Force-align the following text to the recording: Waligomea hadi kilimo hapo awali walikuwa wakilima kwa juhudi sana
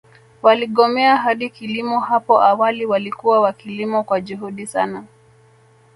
Waligomea 0.41 1.17
hadi 1.17 1.49
kilimo 1.49 1.99
hapo 1.99 2.41
awali 2.41 2.85
walikuwa 2.85 3.41
wakilima 3.41 4.03
kwa 4.03 4.21
juhudi 4.21 4.67
sana 4.67 5.03